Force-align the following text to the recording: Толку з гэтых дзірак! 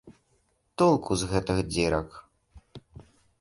Толку 0.81 1.11
з 1.23 1.29
гэтых 1.33 1.57
дзірак! 1.71 2.09